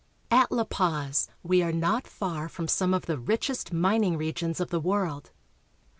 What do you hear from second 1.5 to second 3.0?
are not far from some